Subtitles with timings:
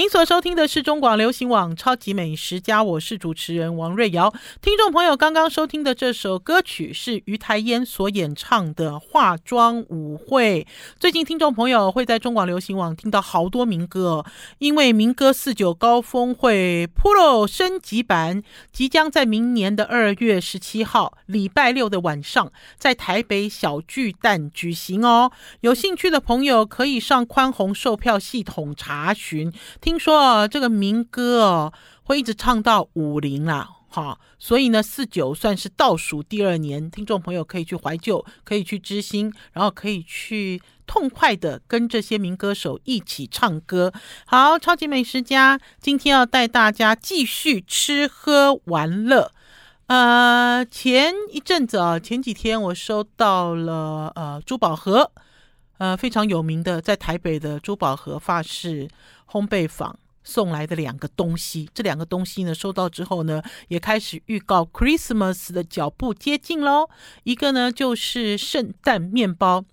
[0.00, 4.32] 您所收听的是中广流行网《超级美食家》，我是主持人王瑞瑶。
[4.62, 10.64] 听众朋友刚刚收听的这首歌曲是于台烟所演唱的《化妆舞会》。
[10.98, 14.24] 最近听众朋友会在中广流行网听到好多民歌，
[14.56, 18.42] 因为民歌四九高峰会 Pro 升级版
[18.72, 25.30] 即将在明年的二月十七号礼拜六的晚上在台北小巨蛋举行哦。
[25.60, 29.52] 有兴趣的朋友可以上宽宏售票系统查询。
[29.82, 31.72] 听听说这个民歌哦，
[32.04, 43.92] 会一直唱到五零啦，哈，所以呢，四九算是倒数第二年，听众朋友可以去怀旧，可以去知心，然后可以去痛快的跟这些民歌手一起唱歌。
[44.26, 49.32] 好，超级美食家今天要带大家继续吃喝玩乐。
[49.88, 55.10] 呃，前一阵子啊，前几天我收到了呃珠宝盒，
[55.78, 58.88] 呃非常有名的在台北的珠宝盒发饰。
[59.30, 66.90] 烘焙坊送来的两个东西，这两个东西呢，收到之后呢，也开始预告 Christmas 的脚步接近喽。
[67.22, 69.64] 一个呢就是圣诞面包，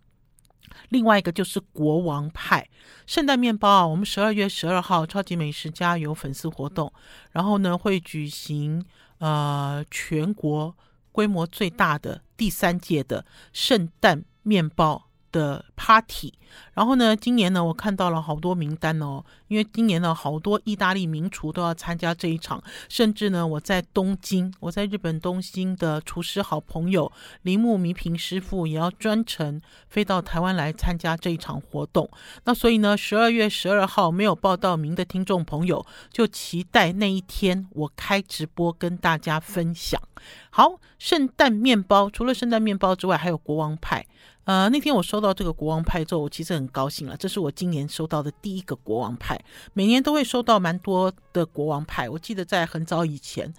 [0.89, 2.69] 另外一个就是国王派。
[3.05, 6.93] 圣诞面包啊，我们十二月十二号超级美食家有粉丝活动，
[7.31, 8.85] 然后呢会举行
[9.17, 10.75] 呃全国
[11.11, 15.06] 规模最大的第三届的圣诞面包
[15.37, 16.33] 的 party，
[16.73, 27.11] 然后呢，今年呢，我看到了好多名单哦，因为今年呢，好多意大利名厨都要参加这一场，甚至呢，我在东京，我在日本东京的厨师好朋友
[27.43, 32.09] 铃木弥平师傅也要专程飞到台湾来参加这一场活动。
[32.45, 40.01] 那所以呢，十二月十二号没有报到名的听众朋友，就期待那一天我开直播跟大家分享。
[40.49, 44.03] 好，圣诞面包除了圣诞面包之外，还有国王派。
[44.47, 47.17] 呃，那天我收到这个国王派之后，我其实很高兴了。
[47.17, 49.37] 这是我今年收到的第一个国王派，
[49.73, 52.09] 每年都会收到蛮多的国王派。
[52.09, 53.53] 我记得在很早以前，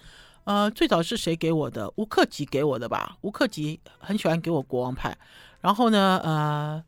[0.45, 1.93] 呃，最早是谁给我的？
[1.97, 3.15] 吴克吉给我的吧？
[3.21, 5.15] 吴克吉很喜欢给我国王派。
[5.61, 6.83] 然后呢，呃，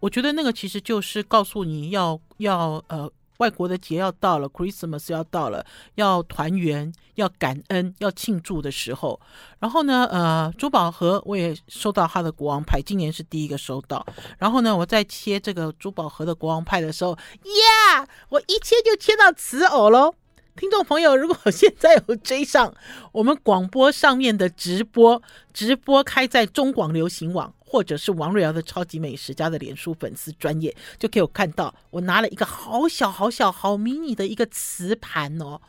[0.00, 3.08] 我觉得那个其实就是告诉你要要呃。
[3.38, 5.64] 外国的节要到了，Christmas 要到了，
[5.96, 9.20] 要团圆、要感恩、要庆祝的时候。
[9.58, 14.06] 然后呢，呃，珠宝盒我也收到他的国王牌，今年是第一个收到。
[14.38, 20.14] 然后呢，我在切这个珠宝盒的国王派的时候，呀，我一切就切到瓷藕喽。
[20.56, 22.72] 听众朋友，如果现在有追上
[23.10, 25.20] 我们广播上面的直播，
[25.52, 27.52] 直播开在中广流行网。
[27.74, 35.60] 或者是王瑞瑶的超级美食家的脸书粉丝专业，就可以看到我拿了一个好小好小好迷你的一个瓷盘哦。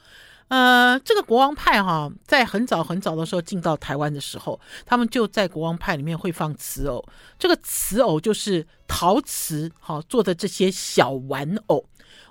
[0.49, 7.03] 呃，这个国王派哈、在很早很早的时候进到台湾的时候，他们就在国王派里面会放瓷偶。
[7.39, 11.83] 这个瓷偶就是陶瓷哈、做的这些小玩偶。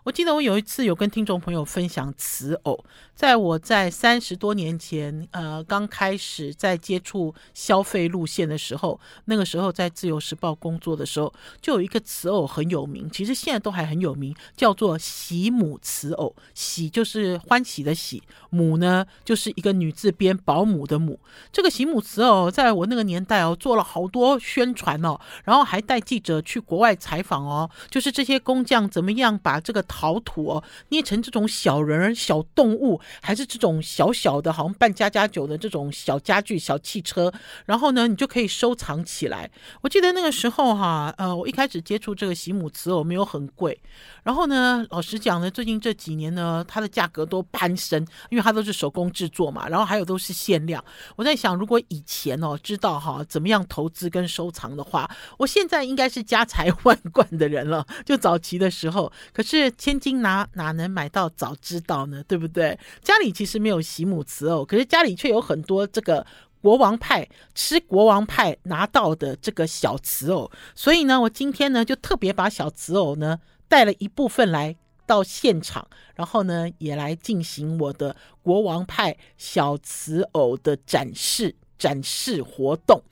[0.04, 2.84] 我记得我有一次有跟听众朋友分享瓷偶，
[3.14, 11.32] 在我在三十多年前，呃，刚开始在接触消费路线的时候，那个时候在自由时报工作的时候，
[11.62, 16.36] 就有一个瓷偶很有名，其实现在都还很有名，叫做喜母瓷偶。
[16.52, 21.18] 喜就是欢喜的喜，母呢就是一个女字边保姆的母。
[21.50, 29.82] 这个喜母瓷偶在我那个年代哦，做了好多宣传哦，然后还带记者去国外采访哦，就是这些工匠怎么样把这个。
[29.94, 37.32] 陶土哦，捏成这种小人儿、小动物，还是这种小小的，好像扮家家酒的这种小家具、小汽车，
[37.64, 39.48] 然后呢，你就可以收藏起来。
[39.82, 43.80] 我记得那个时候哈，呃，我一开始接触这个席姆瓷偶没有很贵，
[44.24, 50.84] 然后呢，老实讲呢，最近这几年呢，它的价格都攀升，因为它都是手工制作嘛，然后还有都是限量。
[51.14, 57.86] 我在想，如果以前哦知道哈怎么样投资跟收藏的话，我现在应该是家财万贯的人了。
[58.04, 59.70] 就早期的时候，可是。
[59.84, 62.24] 千金哪哪能买到早知道呢？
[62.26, 62.78] 对不对？
[63.02, 66.26] 家里其实没有喜母瓷偶，可是家里却有很多这个
[66.62, 70.50] 国王派吃国王派拿到的这个小瓷偶。
[70.74, 74.74] 所以呢，我今天呢就特别把小瓷偶呢带了一部分来
[75.04, 83.02] 到现场，然后呢也来进行我的国王派小瓷偶的展示展示活动。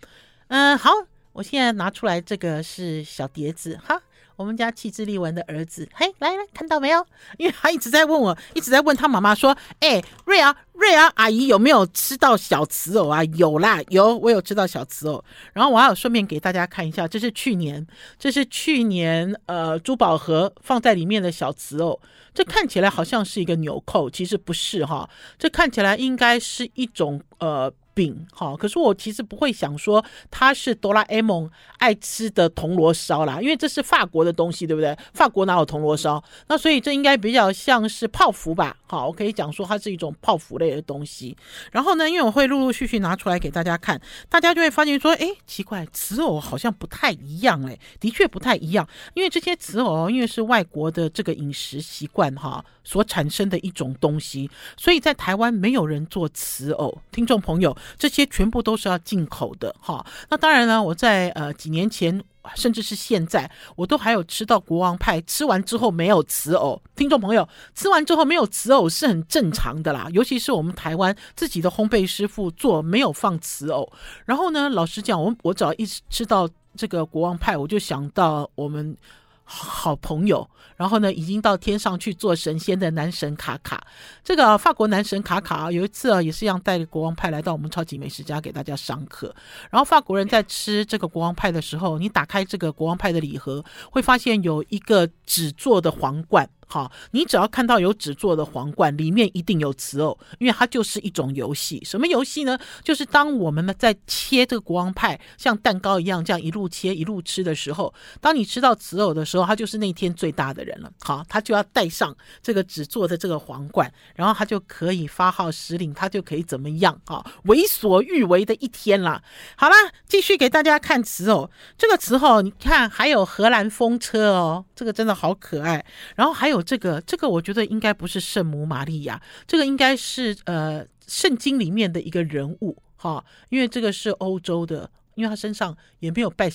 [0.48, 0.90] 嗯，好，
[1.34, 4.01] 我现在拿出来这个是小碟子哈。
[4.36, 7.04] 我们家气质丽文的儿子，嘿，来来，看到没有？
[7.38, 15.24] 因为他一直在问我，一直在问他妈妈说：“哎，瑞儿，瑞儿阿姨有没有吃到小瓷偶啊？”有啦，有，我有吃到小瓷偶。
[15.52, 17.86] 然后我还有顺便给大家看一下，这是去年，
[18.18, 22.00] 这是去年呃珠宝盒放在里面的小瓷偶。
[22.34, 25.08] 这看起来好像是一个纽扣，其实不是哈。
[25.38, 34.96] 这看起来应该是一种呃饼，好，可是我其实不会想说它是哆啦 A 梦爱吃的铜锣烧啦，因为这是法国的东西，对不对？
[35.12, 36.22] 法国哪有铜锣烧？
[36.48, 41.36] 那所以这应该比较像是泡芙吧，好，我可以讲说它是一种泡芙类的东西。
[41.70, 57.76] 然后呢，因为我会陆陆续续拿出来给大家看，大家就会发现说，哎，奇怪，瓷藕好像不太一样，哎，的确不太一样，因为这些瓷藕因为是外国的这个饮食习惯哈所产生的一种东西，所以在台湾没有人做瓷藕，听众朋友。
[57.98, 60.04] 这些全部都是要进口的哈。
[60.30, 62.22] 那当然呢，我在呃几年前，
[62.54, 66.80] 甚至是现在，我都还有吃到国王派，吃完之后没有瓷藕。
[66.96, 73.90] 听众朋友，吃完之后没有瓷藕是很正常的啦，尤其是我们台湾自己的烘焙师傅做没有放瓷藕。
[74.24, 78.96] 然后呢，老实讲，我我只要一吃到这个国王派，我就想到我们。
[79.44, 83.84] 好朋友，然后呢，已经到天上去做神仙的男神卡卡。
[84.24, 89.34] 这个法国男神卡卡啊有一次啊，也是一样带着国王派来到我们超级美食家给大家上课。
[89.70, 96.48] 然后法国人在吃这个国王派的时候，你打开这个国王派的礼盒，会发现有一个纸做的皇冠。
[96.72, 101.84] 好，你只要看到有纸做的皇冠，里面一定有瓷偶，因为它就是一种游戏。
[101.84, 102.58] 什么游戏呢？
[102.82, 107.92] 就是当我们呢在切这个国王派，像蛋糕一样这样一路切一路吃的时候，
[108.22, 110.90] 当你吃到瓷偶的时候，他就是那天最大的人了。
[111.02, 116.98] 好，他就要戴上这个纸做的这个皇冠，然后他就可以发号施令，他就可以怎么样？
[117.04, 119.22] 啊，为所欲为的一天啦。
[119.56, 119.76] 好啦，
[120.08, 121.50] 继续给大家看瓷偶。
[121.76, 125.84] 这个瓷藕，你看还有荷兰风车哦，这个真的好可爱。
[126.16, 126.61] 然后还有。
[126.62, 136.46] 这个这个，我觉得应该不是圣母玛利亚，这个应该是呃圣经里面的一个人物哈，因为这个是欧洲的，因为他身上也没有抱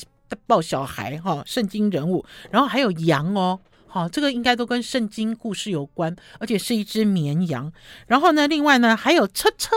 [0.45, 7.71] 抱小孩哈，圣经人物，然后还有羊哦，好，这个应该都跟圣经故事有关，而且是一只绵羊。
[8.07, 9.75] 然后呢，另外呢还有车车，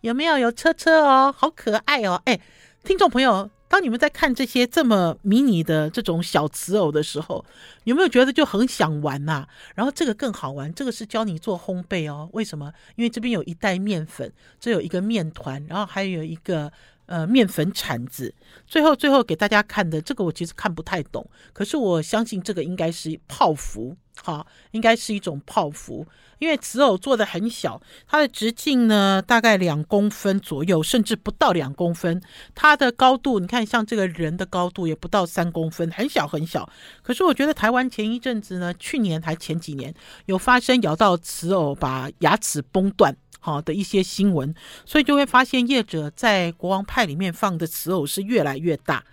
[0.00, 2.40] 有没有有车车哦，好可爱哦，哎，
[2.84, 3.50] 听众朋友。
[3.72, 7.42] 当你们在看这些这么迷你的这种小瓷偶的时候，
[7.84, 9.48] 有没有觉得就很想玩呐、啊？
[9.74, 12.28] 然后这个更好玩，这个是教你做烘焙哦。
[12.34, 12.70] 为什么？
[12.96, 14.30] 因为这边有一袋面粉，
[14.60, 16.70] 这有一个面团，然后还有一个
[17.12, 18.34] 呃面粉铲子。
[18.66, 23.94] 最后最后给大家看的这个我其实看不太懂，可是我相信这个应该是泡芙。
[24.22, 26.06] 好，应该是一种泡芙，
[26.38, 32.22] 因为瓷藕做的很小，它的直径呢大概两公分左右，甚至不到两公分。
[32.54, 36.68] 它的高度，你看像这个人的高度也不到三公分，很小很小。
[37.02, 39.92] 可是我觉得台湾前一阵子呢，去年还前几年
[40.26, 44.54] 有发生咬到瓷藕把牙齿崩断好的一些新闻，
[44.86, 49.04] 所以就会发现业者在国王派里面放的瓷偶是越来越大。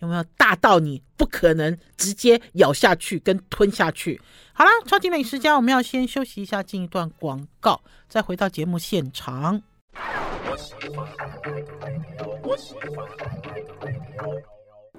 [0.00, 4.20] 有没有大到你不可能直接咬下去跟吞下去？
[4.52, 9.60] 好啦，超级美食家，我们要先休息一下，进一段广告，再回到节目现场。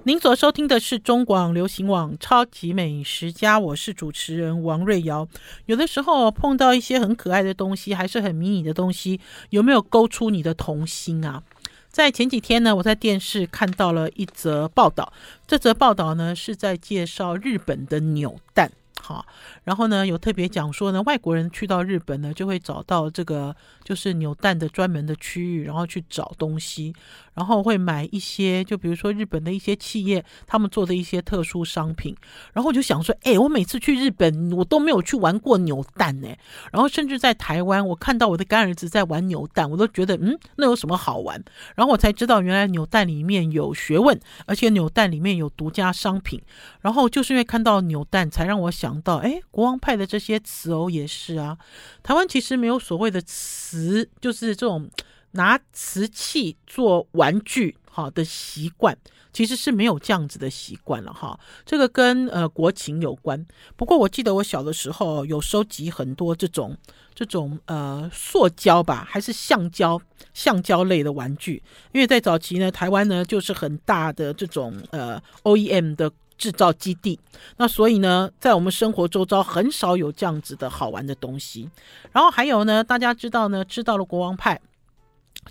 [0.04, 5.28] 您所收听的是中广流行网超级美食家，我是主持人王瑞瑶。
[5.66, 9.20] 有的时候碰到一些很可爱的东西，还是很迷你的东西，
[9.50, 11.42] 有没有勾出你的童心啊？
[11.90, 15.12] 在前几天呢，我在电视看到了一则报道。
[15.46, 18.72] 这则报道呢，是在介绍日本的扭蛋。
[19.02, 19.24] 好，
[19.64, 26.94] 然后呢，有特别讲说呢，外国人去到日本呢，就会找到这个就是扭蛋的专门的区域，然后去找东西，
[27.32, 32.14] 然后会买一些，就比如说日本的一些企业他们做的一些特殊商品。
[32.52, 36.28] 然后我就想说，哎，我每次去日本，我都没有去玩过扭蛋呢。
[36.70, 41.42] 然后甚至在台湾，我看到我的干儿子在玩扭蛋，我都觉得，嗯，那有什么好玩？
[41.74, 46.38] 然后我才知道，原来扭蛋里面有学问，而且扭蛋里面有独家商品。
[46.82, 48.89] 然后就是因为看到扭蛋，才让我想。
[48.90, 51.56] 想到哎，国王派的这些瓷偶也是啊。
[52.02, 54.90] 台湾其实没有所谓的瓷，就是这种
[55.32, 58.98] 拿瓷器做玩具哈的习惯，
[59.32, 61.38] 其实是没有这样子的习惯了哈。
[61.64, 63.46] 这个跟呃国情有关。
[63.76, 66.76] 不过我记得我小的时候有收集很多这种
[67.14, 70.02] 这种呃塑胶吧，还是橡胶
[70.34, 71.62] 橡胶类的玩具。
[71.92, 76.10] 因为在早期呢，台湾呢就是很大的这种呃 OEM 的。
[76.40, 77.20] 制造基地，
[77.58, 81.68] 那所以呢，在我们生活周遭很少有这样子的好玩的东西。
[82.12, 84.58] 然后还有呢，大家知道呢，吃到了国王派，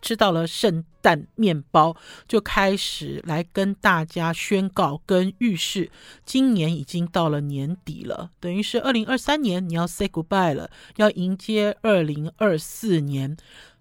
[0.02, 1.96] 吃到了圣诞面包，
[2.28, 5.92] 就开始来跟大家宣告跟预示，
[6.26, 13.38] 今年已经到了年底了，等于是二零二三年你要 say goodbye 了，要迎接二零二四年。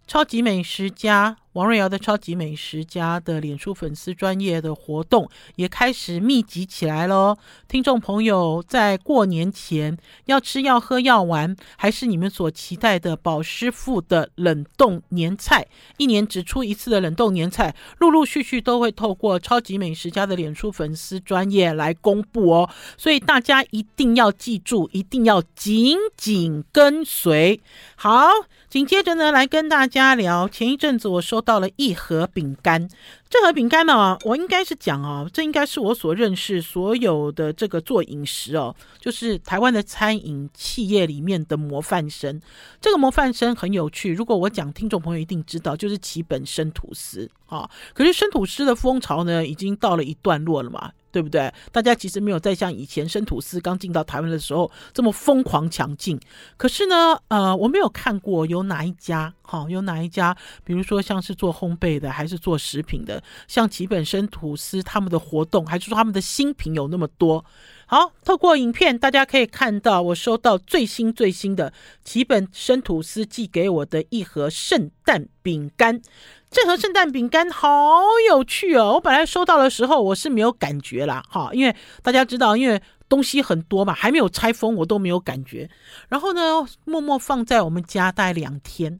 [0.06, 7.36] 超级美食家王瑞瑶的超级美食家的脸书粉丝专业的活动也开始密集起来喽。
[7.66, 15.66] 听众朋友，在过年前要吃要喝要玩，还是你们所期待的宝师傅的冷冻年菜？
[15.96, 22.70] 一年只出一次的冷冻年菜，陆陆续续都会透过超级美食家的脸书粉丝专业来公布哦。
[22.96, 27.60] 所以大家一定要记住，一定要紧紧跟随。
[27.96, 28.28] 好。
[28.68, 30.46] 紧接着呢，来跟大家聊。
[30.46, 32.90] 前一阵子我收到了一盒饼干，
[33.30, 42.40] 这盒饼干呢，我应该是讲哦，这应该是我所认识所有的这个做饮食哦，就是台湾的餐饮企业里面的模范生。
[42.80, 47.68] 这个模范生很有趣，如果我讲，听众朋友一定知道，就是其本生吐司啊。
[47.92, 50.92] 可是生吐司的风潮呢，已经到了一段落了嘛。
[51.11, 51.52] 对不对？
[51.73, 56.20] 大家其实没有再像以前生吐司刚进到台湾的时候这么疯狂抢进。
[56.58, 67.44] 可是呢，呃，我没有看过有哪一家，哈、哦，有哪一家，比如说像是做烘焙的，还是做食品的，像吉本生吐司他们的活动，还是说他们的新品有那么多。
[67.87, 71.72] 好，透过影片大家可以看到，我收到最新最新的
[72.04, 76.02] 吉本生吐司寄给我的一盒圣诞饼干。
[76.50, 78.94] 这盒圣诞饼干好有趣哦！
[78.94, 85.68] 我本来收到的时候我是没有感觉啦，哈，因为大家知道，因为东西很多嘛，还没有拆封，我都没有感觉。
[86.08, 88.98] 然后呢，默默放在我们家待两天。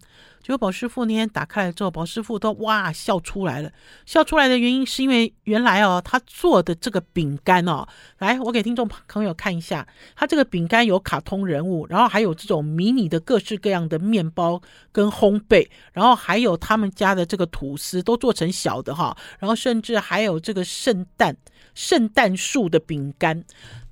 [0.49, 3.71] 结果宝师傅那天打开来之后，宝师傅都哇笑出来了。
[4.07, 7.87] 笑出来的原因是因为原来哦，他做的这个饼干哦，
[8.17, 9.87] 来我给听众朋友看一下，
[10.17, 21.37] 他这个饼干有卡通人物，然后还有这种迷你的各式各样的面包跟烘焙，然后还有他们家的这个吐司都做成小的哈，然后甚至还有这个圣诞
[21.75, 23.45] 圣诞树的饼干，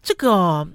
[0.03, 0.67] 这个。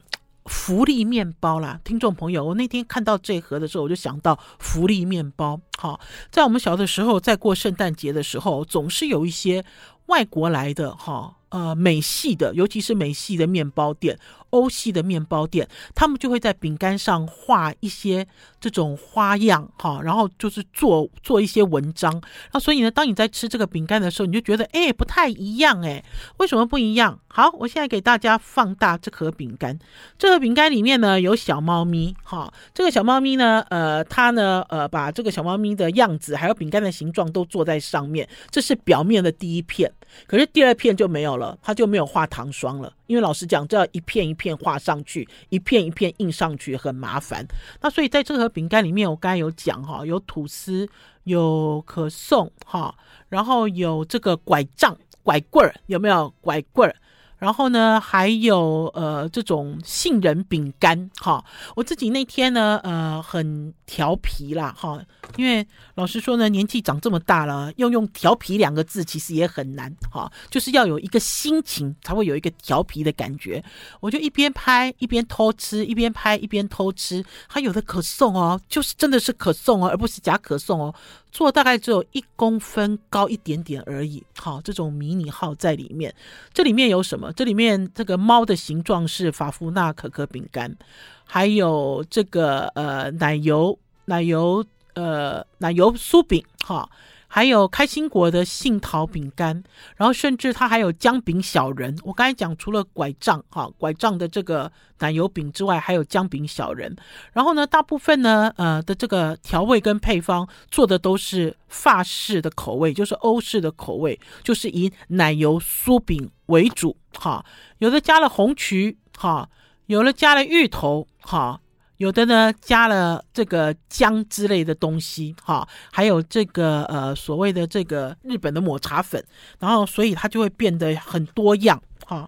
[0.46, 5.60] 福利面包啦，听众朋友，我那天看到这盒的时候，我就想到福利面包。
[5.78, 6.00] 好，
[6.32, 9.64] 在我们小的时候，在过圣诞节的时候，总是有一些
[10.08, 11.36] 外国来的哈。
[11.52, 14.18] 呃，美系的，尤其是美系的面包店、
[14.52, 18.26] 欧系的面包店，他们就会在饼干上画一些
[18.60, 22.22] 这种花样，哈，然后就是做做一些文章。
[22.54, 26.04] 那所以呢，当你在吃这个饼干的时候，你就觉得，哎，不太一样，哎，
[26.38, 27.20] 为什么不一样？
[27.28, 29.78] 好，我现在给大家放大这盒饼干。
[30.18, 39.92] 这个饼干里面呢，有小猫咪，哈，这个小猫咪呢，呃，它呢，呃，把这个小猫咪的样子还有饼干的形状都做在上面，这是表面的第一片。
[40.28, 47.46] 可是第二片就没有了，它就没有画糖霜了，因为老实讲，这要一片一片画上去，一片一片印上去很麻烦。
[47.82, 50.88] 那所以在这盒饼干里面，我刚才有讲哈，有吐司，
[51.24, 52.94] 有可颂哈，
[53.30, 56.96] 然后有这个拐杖、拐棍儿，有没有拐棍儿？
[57.42, 61.44] 然后呢，还有呃这种杏仁饼干哈，
[61.76, 65.02] 我自己那天呢呃很调皮啦哈，
[65.38, 73.64] 因为老实说呢，年纪长这么大了，要用调皮两个字其实也很难哈，就是要有一个心情才会有一个调皮的感觉。
[74.02, 77.26] 我就一边拍一边偷吃，一边拍一边偷吃。
[77.48, 80.94] 还有的可颂哦，就是真的是可颂哦，而不是假可颂哦。
[81.32, 86.14] 做大概只有一公分高一点点而已，好，这种迷你号在里面。
[86.54, 87.32] 这里面有什么？
[87.34, 90.76] 这里面这个猫的形状是法芙娜可可饼干，
[91.24, 96.90] 还有这个呃奶油奶油呃奶油酥饼，哈。
[97.34, 99.64] 还有开心果的杏桃饼干，
[99.96, 101.98] 然后甚至它还有姜饼小人。
[102.04, 104.70] 我刚才讲，除了拐杖哈，拐杖的这个
[105.00, 106.94] 奶油饼之外，还有姜饼小人。
[107.32, 117.46] 然后呢，大部分呢，呃的这个调味跟配方做的都是法式的口味，就是欧式的口味，就是以奶油酥饼为主哈。
[117.78, 119.50] 有的加了红曲哈，
[119.86, 121.62] 有的加了芋头哈。
[122.02, 129.24] 有的呢，加了这个姜之类的东西，哈，还有这个呃所谓的这个日本的抹茶粉，
[129.60, 132.28] 然后所以它就会变得很多样，哈，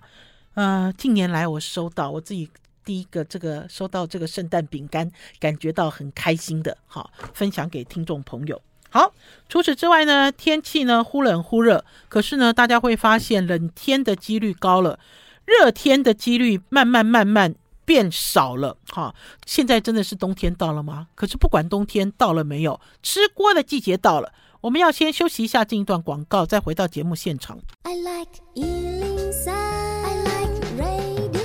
[0.53, 2.47] 呃，近年来我收到我自己
[2.85, 8.61] 第一个这个收到这个圣诞饼干，感觉到很开心的，哈，分享给听众朋友。
[8.91, 9.11] 好，
[9.49, 14.99] 除此之外呢，天气呢忽冷忽热，可是呢，大家会发现冷天的几率高了，
[15.45, 17.55] 热天的几率慢慢慢慢。
[17.85, 19.13] 变少了哈，
[19.45, 21.07] 现在真的是冬天到了吗？
[21.15, 24.31] 可是不管冬天到了没有，吃锅的季节到了。
[24.61, 27.59] 我们要先休息一下，进一段广告，再回到节目现场。
[27.83, 31.43] I like 103, I like radio。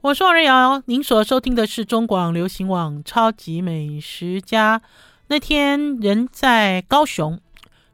[0.00, 4.78] 我是王瑞瑶，您所收听的是中广流行网《超级美食家》。
[5.26, 7.40] 那天人在高雄，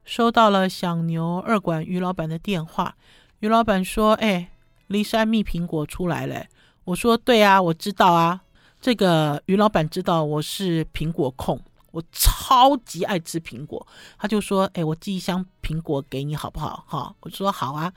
[0.05, 2.97] 收到了响牛二馆于老板的电话，
[3.41, 4.51] 于老板说：“哎，
[4.91, 6.45] 骊山蜜苹果出来了。”
[6.85, 8.41] 我说对啊，我知道啊。
[8.81, 11.59] 这个于老板知道我是苹果控，
[11.91, 13.87] 我超级爱吃苹果。
[14.19, 17.91] 他就说：“哎，我寄一箱苹果给你好不好？”哈，我说好啊。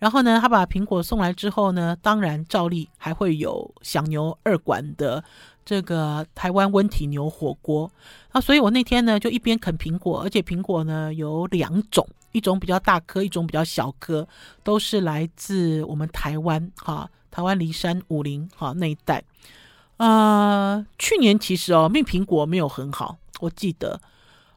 [0.00, 5.22] 然后呢，他把苹果送来之后呢，当然照例还会有响牛二馆的
[5.64, 7.88] 这个台湾温体牛火锅。
[8.30, 14.26] 啊，所以我那天呢就一边啃苹果，而且苹果呢有两种，一种比较大颗，一种比较小颗，
[14.64, 19.24] 都是来自我们台湾哈，台湾梨山武林哈那一带。
[19.96, 24.00] 呃，去年其实哦，蜜苹果没有很好，我记得。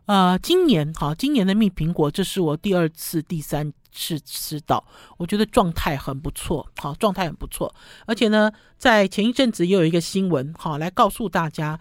[0.05, 4.83] 呃，今年哈，今年的蜜苹果，这是我第二次、第三次吃到，
[5.17, 7.73] 我觉得状态很不错，好，状态很不错。
[8.05, 11.79] 而且呢，在前一阵子又有一个新闻，哈，来告诉大家，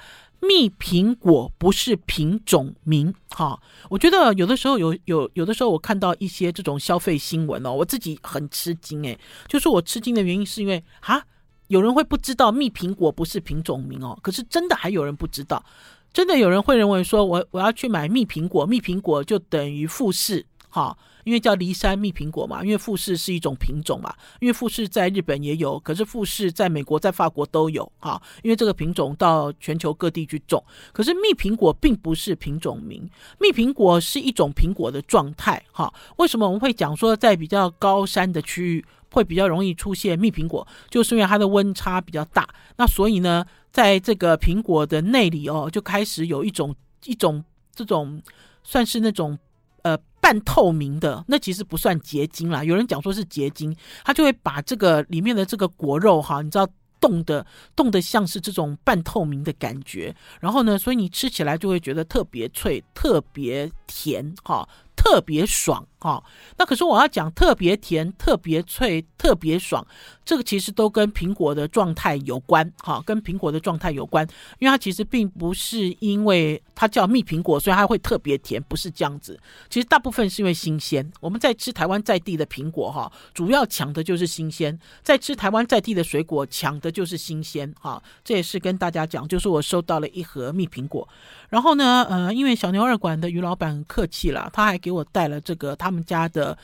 [0.48, 3.60] 蜜苹果不是品种名，哈。
[3.88, 11.24] 我觉得有的时候有有有的时候，我看到一些这种消费新闻哦，我自己很吃惊，诶，就是我吃惊的原因是因为哈。
[11.68, 15.64] 有人会不知道蜜苹果不是品种名哦，可是真的还有人不知道，
[16.12, 30.60] 真的有人会认为说我我要去买蜜苹果，蜜苹果就等于富士，哈，因为叫梨山蜜苹果嘛，因为富士是一种品种嘛，因为富士在日本也有，可是富士在美国、在法国都有，哈，因为这个品种到全球各地去种，
[30.92, 38.84] 可是蜜苹果并不是品种名，蜜苹果是一种苹果的状态，哈，为什么我们会讲说在比较高山的区域？
[39.12, 42.48] 会比较容易出现蜜苹果，就是因为它的温差比较大。
[42.78, 48.20] 那所以呢，在这个苹果的内里哦，就开始有一种一种这种
[48.64, 49.38] 算是那种
[49.84, 52.64] 呃半透明的，那其实不算结晶啦。
[52.64, 53.74] 有人讲说是结晶，
[54.04, 56.66] 它就会把这个里面的这个果肉哈，你知道
[57.00, 60.14] 冻的冻的像是这种半透明的感觉。
[60.40, 64.66] 然后呢，所以你吃起来就会觉得特别脆、特别甜哈。
[64.96, 66.24] 特别爽哈、哦，
[66.56, 69.86] 那可是我要讲特别甜、特别脆、特别爽，
[70.24, 74.26] 这个其实都跟苹果的状态有关哈、跟苹果的状态有关，
[74.58, 79.38] 因为它其实并不是因为它叫蜜苹果，所以它会特别甜，不是这样子。
[79.68, 81.10] 其实大部分是因为新鲜。
[81.20, 88.02] 我们在吃台湾在地的苹果哈，主要抢的就是新鲜，在吃台湾在地的水果抢的就是新鲜哈。
[88.22, 91.08] 这也是跟大家讲，就是我收到了一盒蜜苹果，
[91.48, 96.56] 然后呢，呃，因为小牛二馆的于老板很客气了，他还给我带了这个他们家的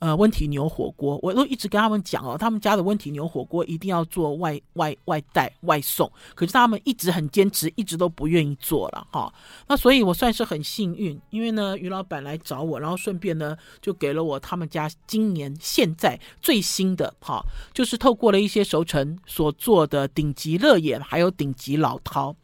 [0.00, 9.32] 呃温体牛火锅，我都一直跟他们讲哦，他们家的温体牛火锅一定要做外外外带外送，可是他们一直很坚持，一直都不愿意做了哈。
[9.68, 17.40] 那所以我算是很幸运，因为呢于老板来找我，然后顺便呢就给了我他们家今年现在最新的哈，
[17.72, 22.34] 就是透过了一些熟成所做的顶级乐眼，还有顶级老饕。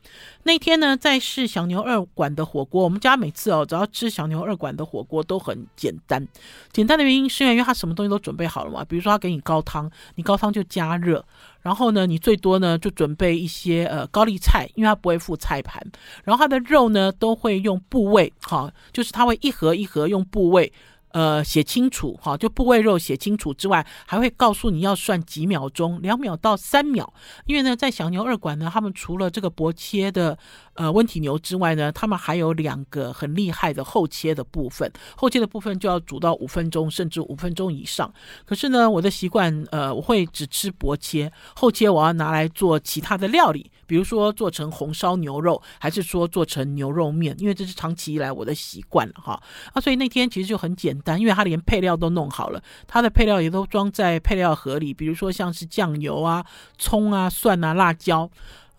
[0.46, 2.85] 那天呢，在试小牛二馆的火锅。
[2.85, 6.26] 我们家每次哦，只要吃小牛二馆的火锅都很简单。
[6.70, 8.85] 简单的原因是因为，他什么东西都准备好了嘛。
[8.85, 11.24] 比如说，他给你高汤，你高汤就加热。
[11.62, 15.83] 然后呢，你最多呢就准备一些呃高丽菜，因为他不会附菜盘。
[16.24, 20.70] 然后他的肉呢都会用部位，哈，就是他会一盒一盒用部位。
[21.14, 27.14] 呃，写清楚哈，就部位肉写清楚之外，还会告诉你要算几秒钟，两秒到三秒。
[27.46, 30.37] 因为呢，在小牛二馆呢，他们除了这个薄切的
[30.74, 38.12] 呃温体牛之外呢，他们还有两个很厉害的厚切的部分，厚切的部分就要煮到五分钟，甚至五分钟以上。
[38.44, 49.40] 可是呢，我的习惯呃，我会只吃薄切，厚切我要拿来做其他的料理，比如说做成红烧牛肉，还是说做成牛肉面，因为这是长期以来我的习惯了哈。
[49.72, 51.20] 啊，所以那天其实就很简单。
[51.20, 56.44] 因为它连配料都弄好了，它的配料也都装在配料盒里，比如说像是酱油啊、
[56.78, 58.28] 葱啊、蒜啊、辣椒。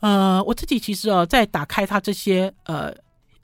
[0.02, 2.94] 呃，我自己其实哦，在打开它这些呃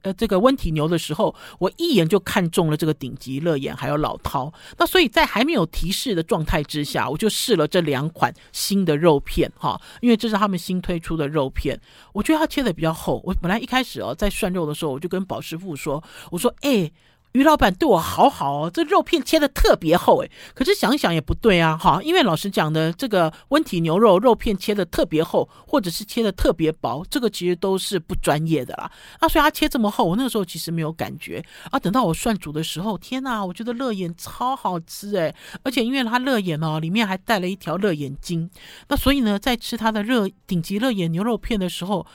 [0.02, 4.52] 呃这个温体牛的时候，我一眼就看中了这个顶级乐眼还有老饕。
[4.78, 11.80] 那所以在还没有提示的状态之下，我就试了这两款新的肉片哈，因为这是他们新推出的肉片，
[12.14, 13.22] 我觉得它切的比较厚。
[13.24, 16.92] 我本来一开始哦在涮肉的时候，我就跟宝师傅说，我说哎。
[17.34, 28.92] 于老板对我好好哦，这肉片切的特别厚诶，可是想想也不对啊，哈，因为老实讲的，这个温体牛肉肉片切的特别厚，或者是切的特别薄，这个其实都是不专业的啦。
[29.20, 31.80] 啊，所以他切这么厚，我那个时候其实没有感觉啊。
[31.80, 38.50] 等到我涮煮的时候，天呐，我觉得乐眼超好吃诶，而且因为它乐眼哦，里面还带了一条乐眼筋，
[38.90, 42.06] 那所以呢，在吃它的热顶级乐眼牛肉片的时候，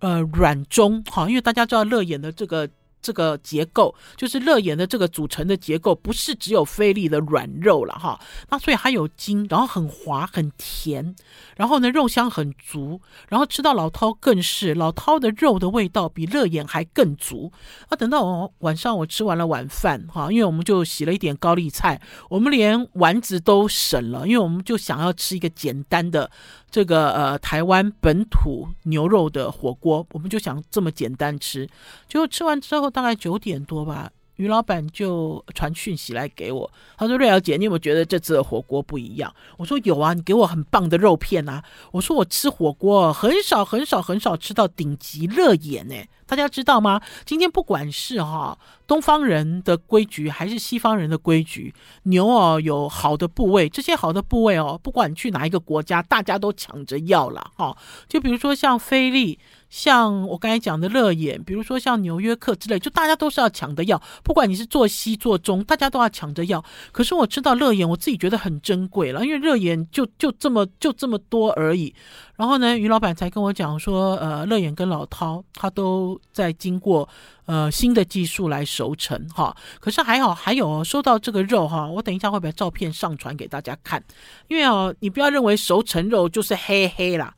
[0.00, 2.68] 呃，软中哈，因为大家知道乐眼的这个。
[3.04, 11.14] 这个结构就是乐眼的这个组成的结构，不是只有菲力的软肉了哈，那所以还有筋，然后很滑很甜，
[11.54, 17.52] 然后呢肉香很足，然后吃到老饕更是老饕的肉的味道比乐眼还更足。
[17.90, 26.30] 啊，等到我晚上我吃完了晚饭哈，因为我们就洗了一点高丽菜，我们连丸子都省了，因为我们就想要吃一个简单的。
[26.74, 31.64] 这个呃台湾本土牛肉的火锅，我们就想这么简单吃，
[32.08, 34.10] 结果吃完之后大概九点多吧。
[34.34, 45.94] 于老板就传讯息来给我，他说：“瑞瑶姐，你有没有觉得这次的火锅不一样？”我说：“有啊，你给我很棒的肉片啊。”我说：“我吃火锅很少很少很少吃到顶级热眼呢。”
[46.34, 47.00] 大家知道吗？
[47.24, 51.72] 今天不管是哈东方人的规矩还是西方人的规矩，
[52.04, 57.76] 牛哦有好的部位，这些好的部位哦，不管去哪一个国家，大家都抢着要了哈。
[58.08, 59.38] 就比如说像菲力，
[59.70, 66.62] 像我刚才讲的乐眼，比如说像纽约客之类，就大家都是要抢着要，不管你是做西做中，大家都要抢着要。
[66.92, 71.94] 可是我知道乐眼，我自己觉得很珍贵了，因为乐眼就就这么就这么多而已。
[72.36, 77.08] 然后呢，于老板才跟我讲说，呃，乐眼跟老涛他都在经过
[77.46, 79.56] 呃新的技术来熟成哈。
[79.78, 84.02] 可是还好，还有收到这个肉哈，我等一下会把照片上传给大家看。
[84.48, 87.32] 因为哦，你不要认为熟成肉就是黑黑啦，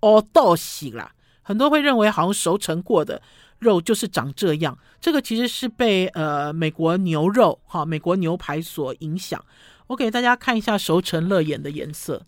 [0.00, 1.10] 哦，都是啦。
[1.40, 3.20] 很多会认为好像熟成过的
[3.58, 9.42] 肉就是长这样，这个其实是被呃美国牛肉哈、美国牛排所影响。
[9.86, 12.22] 我给大家看一下熟成乐眼的颜色。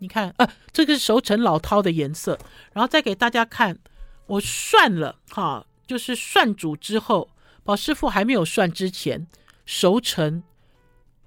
[0.00, 2.38] 你看，呃，这个是熟成老饕的颜色，
[2.72, 3.78] 然后再给大家看，
[4.26, 7.30] 我涮了哈，就是涮煮之后，
[7.64, 9.26] 宝师傅还没有涮之前，
[9.66, 10.42] 熟成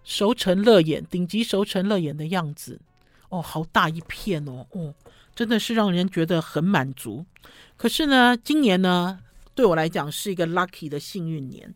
[0.04, 2.80] 熟成乐眼，顶级熟成乐眼的样子，
[3.30, 4.94] 哦，好大一片哦，哦，
[5.36, 7.26] 真的是让人觉得很满足。
[7.76, 9.20] 可是呢，今年呢，
[9.54, 11.74] 对我来讲是一个 lucky 的幸运年，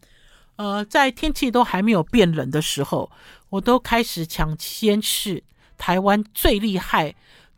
[0.55, 3.11] 呃，在天气都还没有变冷的时候，
[3.49, 5.43] 我都开始抢先试。
[5.77, 7.13] 台湾最厉害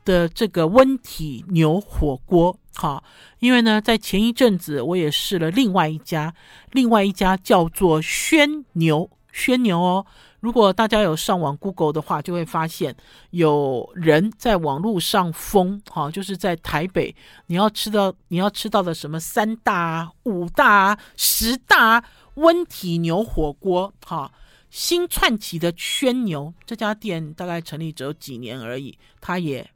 [0.05, 3.03] 的这个温体牛火锅，哈，
[3.39, 6.33] 因为呢，在前一阵子我也试了另外一家，
[6.71, 10.05] 另外一家叫做轩牛，轩牛哦。
[10.39, 12.95] 如果大家有上网 Google 的话，就会发现
[13.31, 17.13] 有人在网络上疯，哈，就是在台北，
[17.47, 22.03] 你要吃到你要吃到的什么三大、五大、十大
[22.35, 24.31] 温体牛火锅，哈。
[24.69, 29.69] 新窜起的圈牛这家店大概成立只有几年而已，它也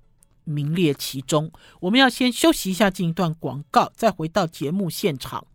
[0.43, 1.51] 名列其中。
[1.79, 5.47] 我们要先休息一下，进一段广告，再回到节目现场。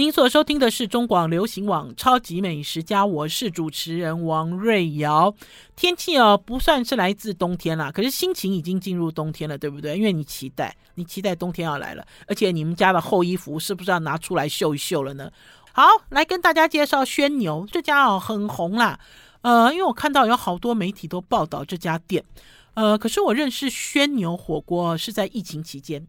[0.00, 5.34] 您所收听的是中广流行网《超级美食家》，我是主持人王瑞瑶。
[5.76, 9.98] 天气哦，不算是来自冬天啦，可是心情已经进入冬天了，对不对？
[9.98, 15.30] 因为你期待，你期待冬天要来了，而且你们家的厚衣服是不是要拿出来秀一秀了呢？
[15.74, 18.98] 好，来跟大家介绍轩牛这家哦，很红啦。
[19.42, 22.24] 呃，因为我看到有好多媒体都报道这家店，
[22.72, 26.06] 呃，可是我认识轩牛火锅是在疫情期间。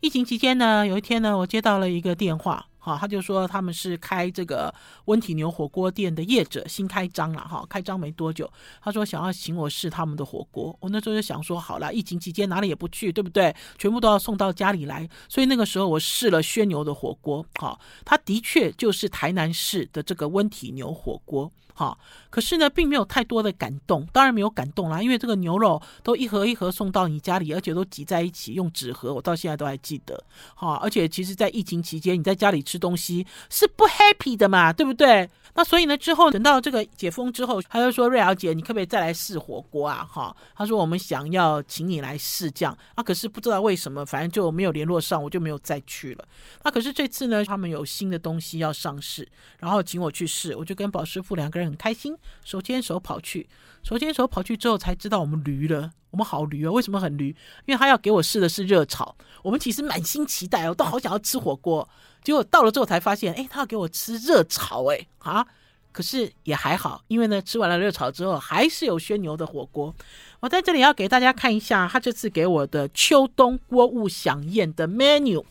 [0.00, 2.64] 疫情期间呢，有一天呢，我接到了一个电话。
[2.88, 4.74] 啊，他就说他们是开这个
[5.04, 8.50] 温体牛火锅店的业者，新开张了哈，开张没多久。
[8.80, 13.54] 他说想要请我试他们的火锅，我那时候就想说，好了，疫情期间哪里也不去，对不对？
[13.76, 21.52] 全部都要送到家里来，所以那个时候我试了宣牛的火锅，好，他的确就是台南市的这个温体牛火锅。
[21.78, 21.96] 好，
[22.28, 30.20] 可是呢，并没有太多的感动，当然没有感动啦，因为这个牛肉都一盒一盒送到你家里，而且都挤在一起，用纸盒，我到现在都还记得。
[30.56, 35.30] 好，而且其实，在疫情期间，你在家里吃东西是不 happy 的嘛，对不对？
[35.54, 46.24] 那所以呢，之后等到这个解封之后，他就说：“瑞瑶姐，你可不可以再来试火锅啊？”哈，他说：“我们想要请你来试酱啊，可是不知道为什么，反正就没有联络上，我就没有再去了。
[46.64, 51.67] 那可是这次呢，他们有新的东西要上市，然后请我去试，我就跟宝师傅两个人。
[51.68, 53.48] 很开心，手牵手跑去，
[53.82, 56.72] 手牵手跑去之后才知道我们驴了，我们好驴哦。
[56.72, 57.28] 为什么很驴？
[57.66, 61.88] 因为他要给我试的是热炒，我们其实满心期待哦，都好想要吃火锅，
[62.24, 65.46] 结果到了之后才发现，哎，他要给我吃热炒，哎啊，
[65.92, 69.94] 可是也还好，因为呢，吃完了热炒之后，还是有轩牛的火锅。
[70.40, 75.44] 我在这里要给大家看一下，他这次给我的秋冬锅物饗宴的 menu。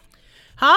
[0.55, 0.67] 好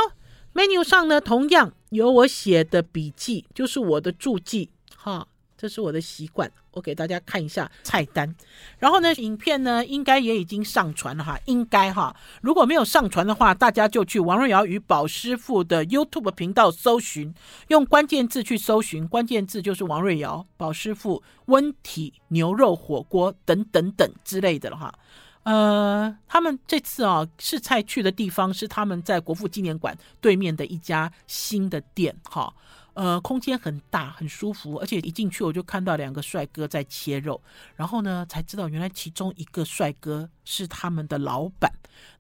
[0.55, 4.71] ，menu 上呢，同样有我写的笔记，就是我的注记。
[4.97, 5.27] 哈，
[5.61, 8.35] 这是我的习惯，我给大家看一下菜单。
[8.79, 12.17] 然后呢，影片呢应该也已经上传了哈，应该哈。
[12.41, 17.35] 如果没有上传的话，大家就去王瑞瑶与宝师傅的 YouTube 频道搜寻，
[17.69, 24.95] 用关键字去搜寻，关键字就是王瑞瑶、宝师傅、温体牛肉火锅等等等之类的了哈。
[25.43, 32.53] 呃，他们这次啊试菜去的地方是他们在国父纪念馆对面的一家新的店哈。
[32.93, 37.41] 呃，空间很大，很舒服，而且一进去我就看到两个帅哥在切肉，
[37.77, 41.73] 然后呢才知道原来其中一个帅哥是他们的老板。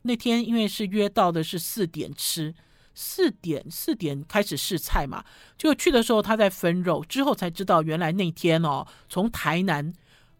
[0.02, 2.54] 那天因为是约到的是四点吃，
[2.94, 5.22] 四点四点开始试菜嘛，
[5.58, 9.92] 就去的时候他在分肉，之后才知道原来那天哦，从台南。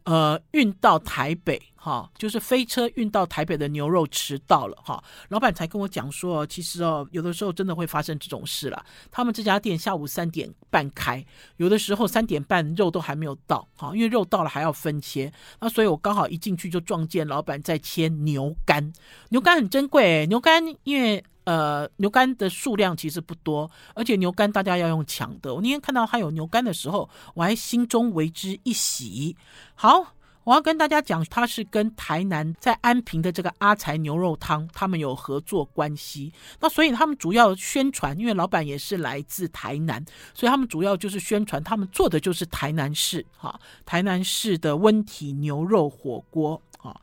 [0.04, 8.84] 呃，运到台北哈，就是飞车运到台北的牛肉迟到了哈，老板才跟我讲说，其实哦，有的时候真的会发生这种事了。
[9.10, 11.24] 他们这家店下午三点半开，
[11.58, 18.92] 有的时候三点半肉都还没有到哈，因为肉到了还要分切，那所以我刚好一进去就撞见老板在切牛肝，
[19.28, 21.22] 牛肝很珍贵，牛肝因为。
[21.50, 25.52] 呃，牛肝的数量其实不多，而且牛肝大家要用抢的。
[25.52, 29.36] 我那天看到他有牛肝的时候，我还心中为之一喜。
[29.74, 36.32] 好，我要跟大家讲，他是跟台南在安平的这个阿财牛肉汤，他们有合作关系。
[36.60, 46.94] 那所以他们主要宣传，因为老板也是来自台南，所以他们主要就是宣传，他们做的就是台南市哈，台南市的温体牛肉火锅啊。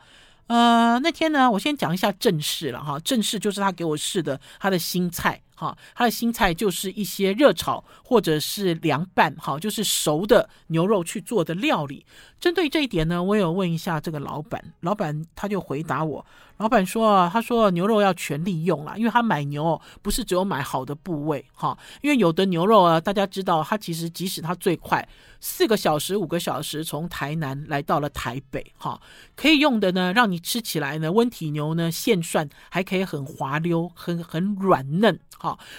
[0.47, 2.99] 呃，那天呢，我先讲一下正事了哈。
[3.01, 12.05] 正事就是他给我试的他的新菜哈，他的新菜就是一些热炒或者是凉拌哈，就是熟的牛肉去做的料理。
[12.39, 16.23] 针对这一点呢，我有问一下这个老板，老板他就回答我。
[16.57, 25.07] 老板说啊：“他说牛肉要全利用啦，因为他买牛不是只有买好的部位哈，因为有的牛肉啊，大家知道，它其实即使它最快
[25.39, 28.99] 四个小时、五个小时从台南来到了台北哈，
[29.35, 35.19] 可以用的呢，让你吃起来呢，温体牛呢现涮还可以很滑溜、很很软嫩。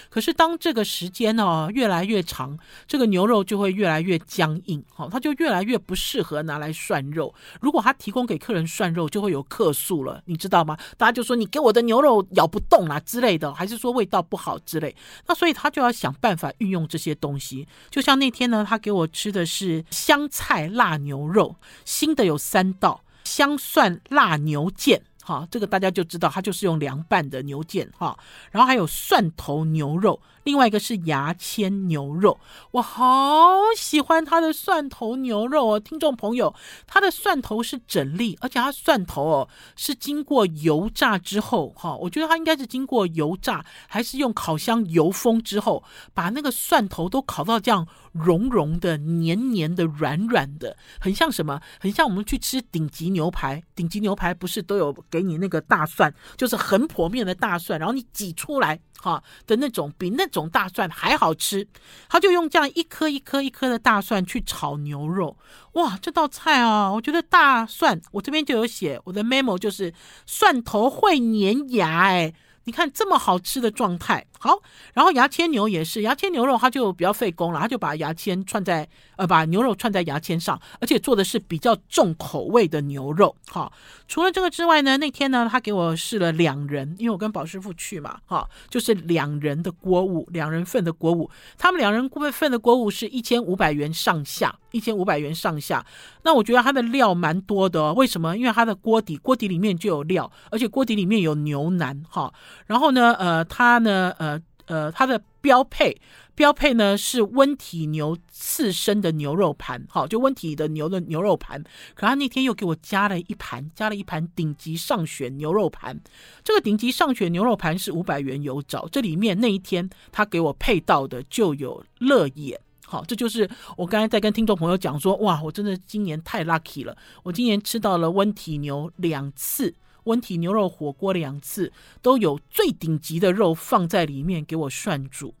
[0.09, 7.33] 可是当这个时间呢越来越长，这个牛肉就会越来越僵硬哈，它就越来越不适合拿来涮肉。
[7.59, 14.95] 如果他提供给客人涮肉，就会有客诉了，你知道吗？”大家就说你给我的牛肉咬不动啊之类的，还是说味道不好之类，
[15.27, 17.67] 那所以他就要想办法运用这些东西。
[17.89, 21.55] 就像那天呢，他给我吃的是香菜辣牛肉，
[21.85, 25.01] 新的有三道香蒜辣牛腱。
[25.29, 28.17] 哈，这个大家就知道，它就是用凉拌的牛腱哈，
[28.49, 32.39] 然后还有蒜头牛肉，另外一个是牙签牛肉，
[32.71, 36.55] 我好喜欢它的蒜头牛肉哦，听众朋友，
[36.87, 45.83] 它的蒜头是整粒，而且它蒜头哦是经过油炸之后哈，我觉得它应该是经过油炸，还是用烤箱油封之后，
[46.15, 47.87] 把那个蒜头都烤到这样。
[48.23, 51.61] 融融的、黏黏的、软软的，很像什么？
[51.79, 53.63] 很像我们去吃顶级牛排。
[53.75, 61.67] 顶级牛排不是都有给你那个大蒜，就是横剖面的大蒜，然后你挤出来哈的那种，比那种大蒜还好吃。
[62.07, 65.37] 他就用这样一颗一颗一颗的大蒜去炒牛肉，
[65.73, 69.93] 哇，这道菜啊，我觉得大蒜，我这边就有写，我的 memo 就是
[70.25, 72.33] 蒜头会粘牙，哎。
[72.69, 74.59] 你看这么好吃的状态，好，
[74.93, 83.35] 然后牙签牛也是，牙签牛肉它就比较费工了，它就把牙签串在呃，把牛肉串在牙签上，而且做的是比较重口味的牛肉。
[83.47, 83.73] 好，
[84.07, 91.27] 除了这个之外呢，那天呢，他给我试了两人，因为我跟宝师傅去嘛，哈，就是两人的锅物，两人份的锅物，
[91.57, 95.83] 他们两人份的锅物是一千五百元上下，一千五百元上下。
[96.21, 98.37] 那我觉得它的料蛮多的，为什么？
[98.37, 102.31] 因为它的锅底，锅底里面就有料，而且锅底里面有牛腩，哈。
[102.67, 105.99] 然后呢，呃，它呢，呃，呃，它的标配
[106.35, 111.61] 标配呢是温体牛刺身的牛肉盘，好，就温体的牛的牛肉盘。
[111.95, 115.99] 可他那天又给我加了一盘，加了一盘顶级上选牛肉盘。
[116.43, 129.73] 这个顶级上选牛肉盘是五百元有找，这里面那一天他给我配到的就有乐眼，好，这就是我刚才在跟听众朋友讲说，哇，我真的今年太 lucky 了，我今年吃到了温体牛两次。
[130.05, 135.33] 温体牛肉火锅两次都有最顶级的肉放在里面给我涮煮。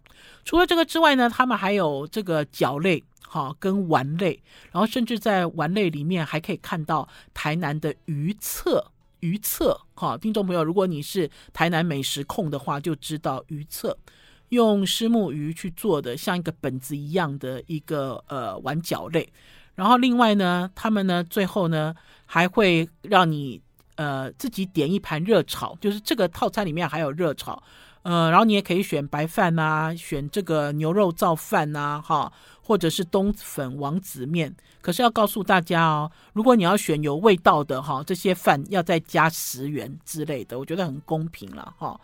[0.43, 4.41] 除了这个之外呢，他们还有这个饺类，哈，跟丸类，
[4.71, 8.91] 然后甚至在丸类里面还可以看到台南的鱼册，
[9.21, 13.97] 鱼册，哈，听众朋友，如果你是台南美食控的话，就知道鱼册
[14.49, 19.31] 用虱目鱼去做的，像一个本子一样的一个呃丸饺类。
[19.75, 21.95] 然后另外呢，他们呢最后呢
[22.25, 23.61] 还会让你。
[23.99, 27.61] 呃，自己点一盘热炒，就是这个套餐里面还有热炒，
[28.03, 34.55] 呃，然后你也可以选白饭、啊，选这个牛肉燥饭呐、啊，哈，或者是冬粉王子面。
[34.79, 41.99] 可是要告诉大家哦，如果你要选有味道的哈，这些饭要再加十元之类的，我觉得很公平了哈，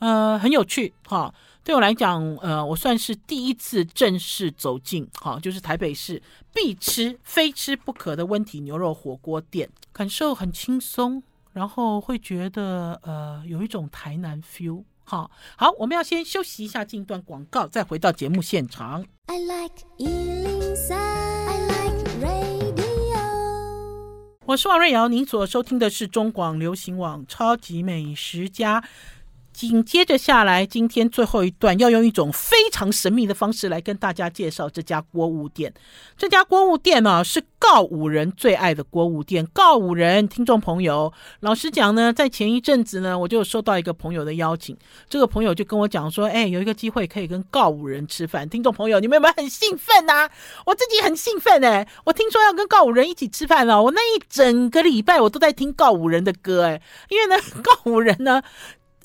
[0.00, 1.32] 呃，很有趣哈。
[1.62, 6.20] 对我来讲，呃，我算是第一次正式走进哈，就是台北市
[6.52, 11.22] 必吃、非吃不可的温体牛肉火锅店，感受很轻松。
[11.56, 19.02] 然后会觉得呃有一种台南 feel，好，好，我们要先休息一下，进段广告，再回到节目现场。
[19.24, 22.76] I like 103, I like radio。
[24.44, 28.84] 我是王瑞瑶，您所收听的是中广流行网超级美食家。
[29.56, 35.72] 紧接着下来，今天最后一段要用一种非常神秘的方式来跟大家介绍这家锅物店。
[36.14, 39.46] 这家锅物店呢、是告五人最爱的锅物店。
[39.54, 44.76] 告五人，听众朋友，老实讲呢，在前一阵子呢，我就收到一个朋友的邀请，
[45.08, 48.46] 这个朋友就跟我讲说，哎，有一个机会可以跟告五人吃饭。
[48.46, 50.30] 听众朋友，你们有没有很兴奋呐、啊？
[50.66, 58.42] 我自己很兴奋哎，我听说要跟告五人一起吃饭了，我那一整个礼拜我都在听告五人的歌哎，因为呢， 告五人呢。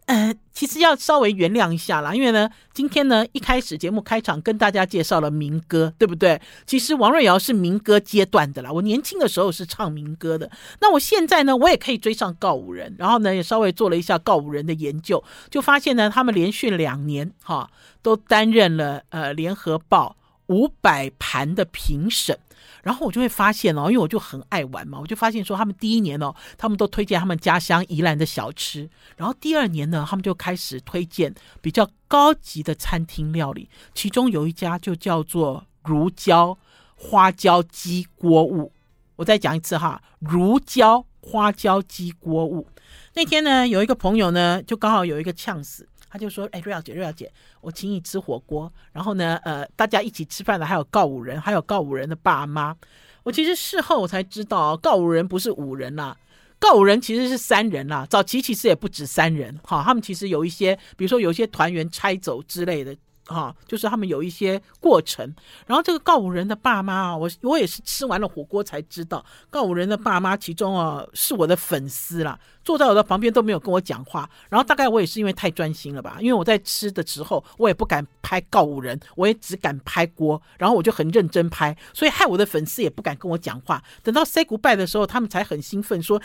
[0.07, 6.41] 呃，其实要稍微原谅一下啦，因为呢，今天呢一开始节目开场跟大家介绍了民歌，对不对？
[6.65, 10.51] 其实王瑞瑶是民歌阶段的啦，我年轻的时候是唱民歌的。
[10.81, 17.69] 那我现在呢，我也可以追上告五人，然后呢也稍微做了一下告五人的研究，就发现呢，他们连续两年哈
[18.01, 22.37] 都担任了呃联合报五百盘的评审。
[22.83, 36.57] 然后我就会发现哦，因为我就很爱玩嘛，我就发现说他们第一年哦，他们都推荐他们家乡宜兰的小吃，然后第二年呢，他们就开始推荐比较高级的餐厅料理，其中有一家就叫做如椒
[36.95, 38.71] 花椒鸡锅物。
[39.15, 42.67] 我再讲一次哈，如椒花椒鸡锅物。
[43.13, 45.87] 那天呢，有一个朋友呢，就刚好有一个呛死。
[46.11, 48.71] 他就说：“哎，瑞瑶姐，瑞瑶姐，我请你吃火锅。
[48.91, 52.75] 然后呢，呃，大家一起吃饭的还有告五人，还有告五人的爸妈。
[53.23, 56.17] 我其实事后我才知道，告五人不是五人啦，
[56.59, 58.05] 告五人其实是三人啦。
[58.09, 62.93] 早期其实也不止三人，哈，他们其实有一些，比如说有一些团员拆走之类的。”
[63.25, 65.33] 哈、哦，就是他们有一些过程，
[65.65, 86.23] 然后这个告五人的爸妈啊，我我也是吃完了火锅才知道，告五人的爸妈其中啊是我的粉丝啦，坐在我的旁边都没有跟我讲话，然后大概我也是因为太专心了吧，因为我在吃的时候我也不敢拍告五人，我也只敢拍锅，然后我就很认真拍，所以害我的粉丝也不敢跟我讲话，等到 say goodbye 的时候，他们才很兴奋说，咦，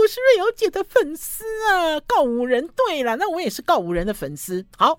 [0.00, 4.98] 我是瑞瑶姐的粉丝啊，告五人，对了，那我也是告五人的粉丝，好。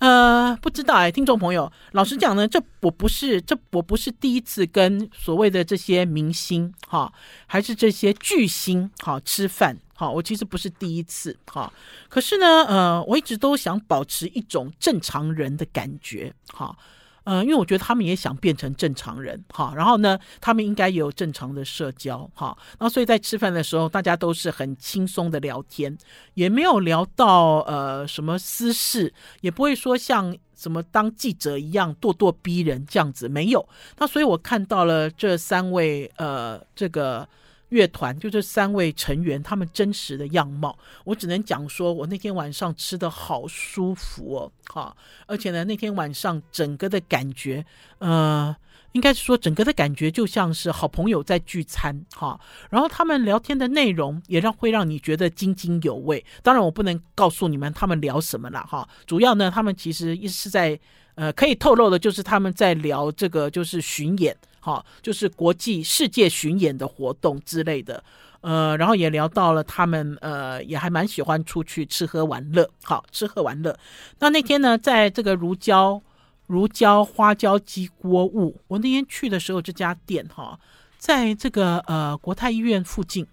[0.00, 7.12] 呃，不知道哎，听众朋友，老实讲呢，这我不是，这我不是第一次跟所谓的这些明星哈，
[7.46, 11.70] 还是这些巨星哈吃饭哈，我其实不是第一次哈，
[12.08, 16.74] 可是呢，呃，我一直都想保持一种正常人的感觉哈。
[17.24, 25.96] 呃，因为我觉得他们也想变成正常人，哈，然后呢，他们应该也有正常的社交，哈，然后所以在吃饭的时候，大家都是很轻松的聊天，
[26.34, 33.68] 也没有聊到呃什么私事，也不会说像什么当记者一样咄咄逼人这样子，没有。
[33.98, 37.28] 那所以我看到了这三位呃这个。
[37.70, 47.64] 乐团就这三位成员，他们真实的样貌，我只能讲说，我那天晚上吃得好舒服哦，哈，而且呢，那天晚上整个的感觉，
[47.98, 48.54] 呃，
[48.92, 52.38] 应该是说整个的感觉就像是好朋友在聚餐，哈，
[52.70, 56.24] 然后他们聊天的内容也让会让你觉得津津有味。
[56.42, 60.78] 当然，我不能告诉你们他们聊什么了，哈，主要呢，他们其实一是在，
[61.14, 64.36] 呃，可以透露的就是他们在聊这个就是巡演。
[64.60, 68.04] 好，就是国际世界巡演的活动之类的，
[68.42, 73.74] 呃，然后也聊到了他们，呃，也还蛮喜欢出去吃喝玩乐，好，吃喝玩乐。
[74.18, 76.00] 那那天呢，在这个如椒
[76.46, 80.60] 如椒花椒鸡锅物，我那天去的时候，这家店哈，
[80.98, 83.26] 在这个呃国泰医院附近，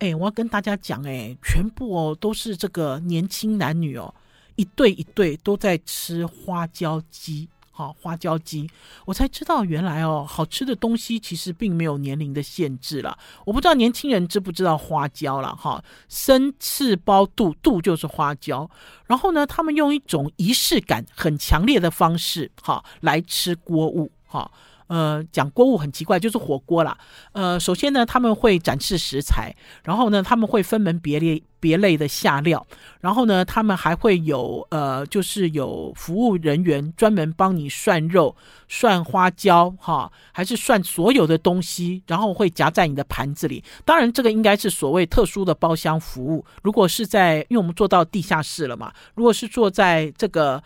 [0.00, 4.14] 哎，我要跟大家讲，哎，全部哦都是这个年轻男女哦，
[4.56, 7.48] 一对一对都在吃花椒鸡。
[7.78, 8.68] 好，花椒鸡，
[9.04, 13.16] 我才知道原来哦，好吃的东西其实并没有年龄的限制了。
[13.44, 18.68] 我不知道年轻人知不知道花椒了哈，生吃包肚，肚就是花椒。
[19.06, 24.50] 然后呢，他们用一种仪式感很强烈的方式，哈，来吃锅物，哈。
[24.88, 26.98] 呃，讲锅物很奇怪，就是火锅啦。
[27.32, 32.66] 呃，首先呢，他们会展示食材，然后呢，他们会分门别类别类的下料，
[33.00, 38.34] 然后呢，他们还会有呃，就是有服务人员专门帮你涮肉、
[38.66, 43.62] 涮花椒，哈，还是涮所有的东西，然后会夹在你的盘子里。
[43.84, 46.44] 当然，这个应该是所谓特殊的包厢服务。
[46.62, 50.62] 如果是在，因为我们做到地下室了嘛，如果是坐在这个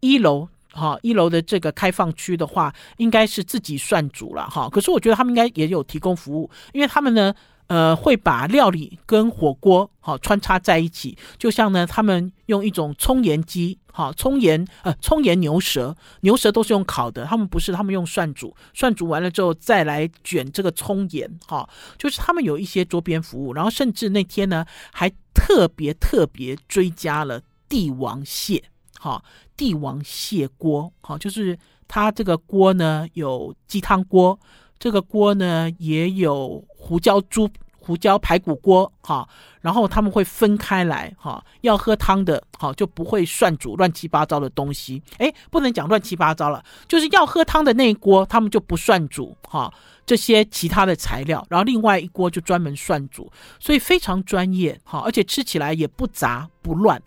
[0.00, 0.48] 一楼。
[0.72, 4.68] 哈，一楼的这个开放区的话，应该是自己涮煮了哈。
[4.70, 7.34] 可是我觉得他们应该也有提供服务，因为他们呢，
[7.66, 28.64] 呃，会把料理跟火锅好穿插在一起，就像呢，他们用一种葱盐鸡，哈，葱盐呃葱盐牛舌，牛舌都是用烤的，他们不是，他们用涮煮，涮煮完了之后再来卷这个葱盐，哈，就是他们有一些桌边服务，然后甚至那天呢，还特别特别追加了帝王蟹。
[29.02, 29.20] 好，
[29.56, 34.38] 帝王蟹锅，好，就是它这个锅呢有鸡汤锅，
[34.78, 37.50] 这个锅呢也有胡椒猪
[37.80, 39.28] 胡椒排骨锅，哈，
[39.60, 49.74] 然后他们会分开来，哈，要喝汤的，哈，就不会涮煮乱七八糟的东西，哎，不能讲乱七八糟了，就是要喝汤的那一锅，他们就不涮煮，哈，
[50.06, 53.28] 这些其他的材料，然后另外一锅就专门涮煮，
[53.58, 57.02] 所以非常专业，哈，而且吃起来也不杂不乱，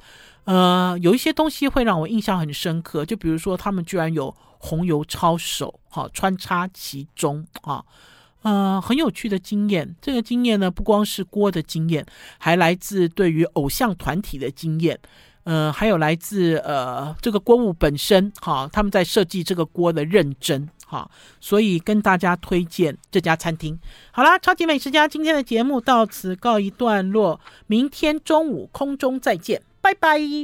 [0.46, 7.84] 呃，有一些东西会让我印象很深刻，就比如说他们居然有红油抄手，哈，穿插其中，啊。
[8.44, 9.96] 呃，很有趣的经验。
[10.00, 12.06] 这个经验呢，不光是锅的经验，
[12.38, 15.00] 还来自对于偶像团体的经验。
[15.46, 23.80] 呃，还有来自呃这个锅物本身，哈，他们在设计这个锅的认真，哈，所以跟大家推荐这家餐厅。
[24.12, 30.36] 好啦，超级美食家今天的节目到此告一段落，明天中午空中再见，拜拜。